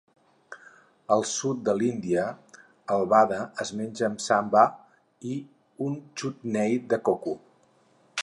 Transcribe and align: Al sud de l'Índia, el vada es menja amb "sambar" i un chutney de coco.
Al 1.15 1.25
sud 1.31 1.59
de 1.67 1.75
l'Índia, 1.81 2.23
el 2.95 3.05
vada 3.11 3.37
es 3.65 3.73
menja 3.81 4.07
amb 4.07 4.25
"sambar" 4.29 4.65
i 5.33 5.37
un 5.89 6.01
chutney 6.23 6.79
de 6.95 7.03
coco. 7.11 7.37